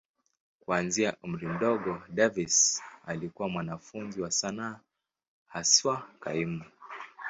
Kuanzia 0.59 1.17
umri 1.23 1.47
mdogo, 1.47 2.01
Davis 2.09 2.81
alikuwa 3.05 3.49
mwanafunzi 3.49 4.21
wa 4.21 4.31
sanaa, 4.31 4.79
haswa 5.47 6.07
kaimu. 6.19 6.63